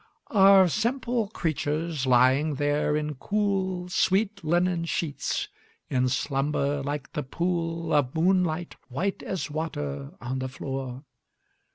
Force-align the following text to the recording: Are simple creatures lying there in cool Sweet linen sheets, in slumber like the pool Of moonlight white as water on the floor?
Are 0.31 0.67
simple 0.67 1.27
creatures 1.27 2.07
lying 2.07 2.55
there 2.55 2.97
in 2.97 3.13
cool 3.13 3.87
Sweet 3.87 4.43
linen 4.43 4.85
sheets, 4.85 5.47
in 5.91 6.09
slumber 6.09 6.81
like 6.81 7.13
the 7.13 7.21
pool 7.21 7.93
Of 7.93 8.15
moonlight 8.15 8.75
white 8.89 9.21
as 9.21 9.51
water 9.51 10.13
on 10.19 10.39
the 10.39 10.47
floor? 10.49 11.03